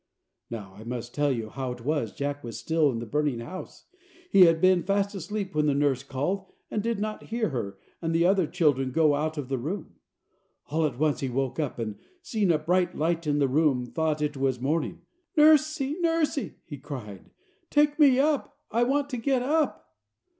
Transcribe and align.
Now 0.49 0.73
I 0.73 0.83
must 0.83 1.13
tell 1.13 1.31
you 1.31 1.49
how 1.49 1.73
it 1.73 1.85
was 1.85 2.11
Jack 2.11 2.43
was 2.43 2.57
still 2.57 2.89
in 2.91 2.97
the 2.97 3.05
burning 3.05 3.39
house. 3.39 3.85
He 4.31 4.45
had 4.45 4.59
been 4.59 4.81
fast 4.81 5.13
asleep 5.13 5.53
when 5.53 5.67
the 5.67 5.75
nurse 5.75 6.01
called, 6.01 6.51
and 6.71 6.81
did 6.81 6.97
not 6.99 7.25
hear 7.25 7.49
her 7.49 7.77
and 8.01 8.11
the 8.11 8.25
other 8.25 8.47
children 8.47 8.91
go 8.91 9.13
out 9.13 9.37
of 9.37 9.47
the 9.47 9.59
room. 9.59 9.97
All 10.69 10.87
at 10.87 10.97
once 10.97 11.19
he 11.19 11.29
woke 11.29 11.59
up, 11.59 11.77
and 11.77 11.99
seeing 12.23 12.51
a 12.51 12.57
bright 12.57 12.95
light 12.97 13.27
in 13.27 13.37
the 13.37 13.47
room, 13.47 13.85
thought 13.85 14.23
it 14.23 14.35
was 14.35 14.59
morning. 14.59 15.03
"Nursie, 15.37 15.93
nursie!" 16.01 16.55
he 16.65 16.79
called, 16.79 17.29
"take 17.69 17.99
me 17.99 18.17
up; 18.17 18.57
I 18.71 18.81
want 18.81 19.07
to 19.11 19.17
get 19.17 19.43
up." 19.43 19.87